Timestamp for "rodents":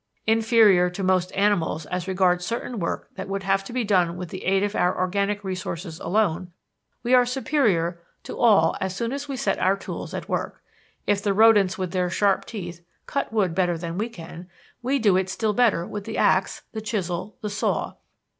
11.35-11.77